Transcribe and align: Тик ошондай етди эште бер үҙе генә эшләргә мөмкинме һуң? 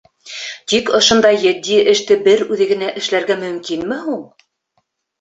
Тик 0.71 0.85
ошондай 0.99 1.37
етди 1.43 1.77
эште 1.93 2.19
бер 2.31 2.43
үҙе 2.49 2.69
генә 2.73 2.91
эшләргә 3.05 3.41
мөмкинме 3.47 4.03
һуң? 4.11 4.29